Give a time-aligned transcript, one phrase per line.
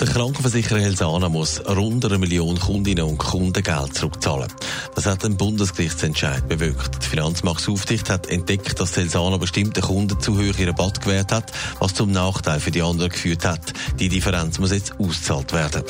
[0.00, 4.52] Der Krankenversicherer Helsana muss rund eine Million Kundinnen und Kunden Geld zurückzahlen.
[4.96, 7.04] Das hat ein Bundesgerichtsentscheid bewirkt.
[7.04, 12.10] Die Finanzmarktaufsicht hat entdeckt, dass Helsana bestimmten Kunden zu hohe Rabatt gewährt hat, was zum
[12.10, 13.72] Nachteil für die anderen geführt hat.
[14.00, 15.84] Die Differenz muss jetzt ausgezahlt werden.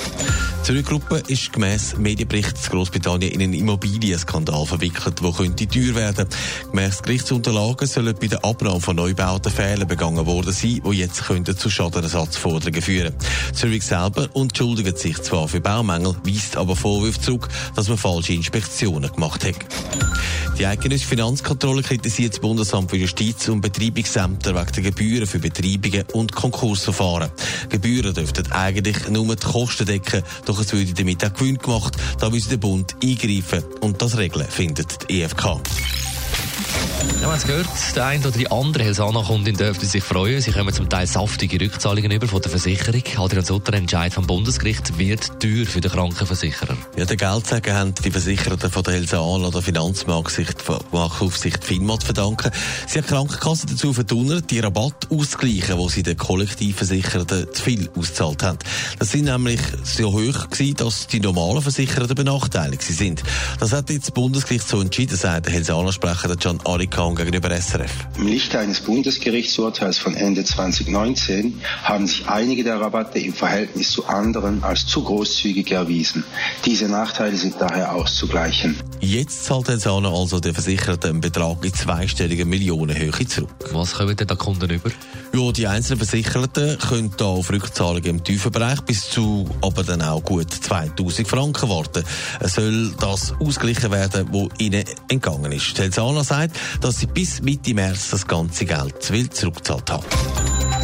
[0.64, 6.26] Die Zürich-Gruppe ist gemäss Medienbericht in Großbritannien in einen Immobilienskandal verwickelt, der könnte teuer werden.
[6.70, 11.54] Gemäss Gerichtsunterlagen sollen bei der Abnahme von Neubauten Fehler begangen worden sein, die jetzt könnten
[11.54, 13.14] zu Schadenersatzforderungen führen.
[13.52, 19.12] Zürich selber entschuldigt sich zwar für Baumängel, weist aber Vorwürfe zurück, dass man falsche Inspektionen
[19.12, 19.66] gemacht hat.
[20.58, 26.04] Die eidgenössische Finanzkontrolle kritisiert das Bundesamt für Justiz und Betreibungsämter wegen der Gebühren für Betreibungen
[26.12, 27.30] und Konkursverfahren.
[27.70, 31.96] Gebühren dürften eigentlich nur die Kosten decken, doch es würde damit auch Gewinn gemacht.
[32.18, 35.60] Da müsse der Bund eingreifen und das regeln, findet die EFK.
[37.20, 37.66] Ja, man gehört,
[37.96, 40.42] der eine oder die andere Helsana-Kundin dürfte sich freuen.
[40.42, 43.02] Sie kommen zum Teil saftige Rückzahlungen über von der Versicherung.
[43.16, 46.76] Adrian Sutter, Entscheid vom Bundesgericht wird teuer für den Krankenversicherer.
[46.96, 52.50] Ja, den Geldsäge haben die Versicherten von der Helsana oder Finanzmarktaufsicht FINMA zu verdanken.
[52.86, 57.88] Sie hat die Krankenkasse dazu verdonnert, die Rabatt auszugleichen, wo sie den Kollektivversicherten zu viel
[57.96, 58.58] ausgezahlt haben.
[58.98, 63.22] Das sind nämlich so hoch gewesen, dass die normalen Versicherten benachteiligt sind.
[63.60, 66.60] Das hat jetzt das Bundesgericht so entschieden, sagt der Helsana-Sprecher Can
[66.94, 67.90] Arikan gegenüber SRF.
[68.18, 74.06] Im Lichte eines Bundesgerichtsurteils von Ende 2019 haben sich einige der Rabatte im Verhältnis zu
[74.06, 76.24] anderen als zu großzügig erwiesen.
[76.64, 78.76] Diese Nachteile sind daher auszugleichen.
[79.00, 83.50] Jetzt zahlt Helsana also der Versicherte einen Betrag in zweistelligen Millionenhöhe zurück.
[83.72, 84.90] Was kommen denn da Kunden über?
[85.34, 90.00] Ja, die einzelnen Versicherten können da auf Rückzahlungen im tiefen Bereich bis zu aber dann
[90.00, 92.04] auch gut 2000 Franken warten.
[92.40, 95.76] Es soll das ausgeglichen werden, wo ihnen entgangen ist.
[95.76, 100.04] Die Helsana sagt, dass sie bis Mitte März das ganze Geld will zurückgezahlt haben.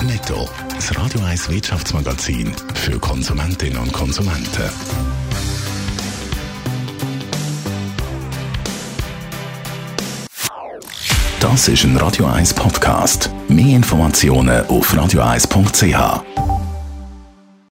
[0.07, 0.49] Netto.
[0.75, 4.71] Das Radio 1 Wirtschaftsmagazin für Konsumentinnen und Konsumenten.
[11.39, 13.29] Das ist ein Radio 1 Podcast.
[13.49, 16.60] Mehr Informationen auf radio1.ch.